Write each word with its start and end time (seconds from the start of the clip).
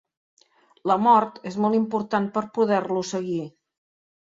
La 0.91 0.95
mort 1.07 1.37
és 1.51 1.59
molt 1.67 1.79
important 1.81 2.31
per 2.39 2.45
poder-lo 2.59 3.07
seguir. 3.13 3.41